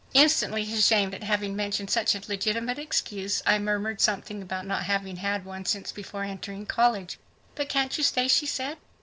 Instantly 0.15 0.63
ashamed 0.73 1.13
at 1.13 1.21
having 1.21 1.55
mentioned 1.55 1.91
such 1.91 2.15
a 2.15 2.21
legitimate 2.27 2.79
excuse, 2.79 3.43
I 3.45 3.59
murmured 3.59 4.01
something 4.01 4.41
about 4.41 4.65
not 4.65 4.85
having 4.85 5.17
had 5.17 5.45
one 5.45 5.63
since 5.65 5.91
before 5.91 6.23
entering 6.23 6.65
college. 6.65 7.19
"But 7.53 7.69
can't 7.69 7.95
you 7.95 8.03
stay?" 8.03 8.27
she 8.27 8.47
said. 8.47 8.79